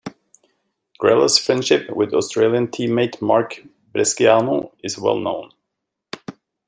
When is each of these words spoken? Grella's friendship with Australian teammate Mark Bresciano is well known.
Grella's 0.99 1.37
friendship 1.37 1.87
with 1.91 2.11
Australian 2.15 2.69
teammate 2.69 3.21
Mark 3.21 3.61
Bresciano 3.93 4.71
is 4.83 4.97
well 4.97 5.19
known. 5.19 5.51